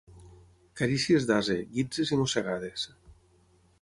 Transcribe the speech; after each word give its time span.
Carícies 0.79 1.27
d'ase, 1.31 1.57
guitzes 1.75 2.15
i 2.17 2.21
mossegades. 2.23 2.87